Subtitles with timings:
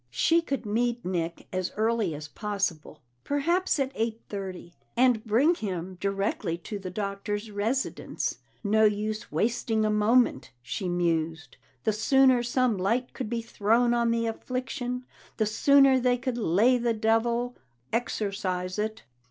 [0.09, 5.95] She could meet Nick as early as possible; perhaps at eight thirty, and bring him
[5.99, 8.39] directly to the Doctor's residence.
[8.63, 14.09] No use wasting a moment, she mused; the sooner some light could be thrown on
[14.09, 15.05] the affliction,
[15.37, 17.55] the sooner they could lay the devil
[17.93, 19.03] exorcise it.